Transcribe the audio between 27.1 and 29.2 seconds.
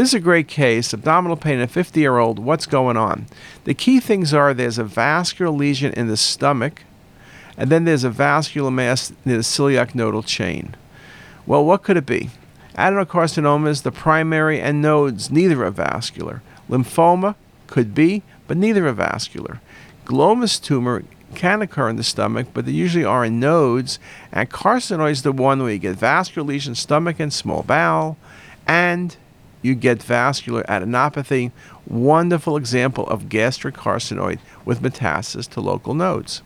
and small bowel, and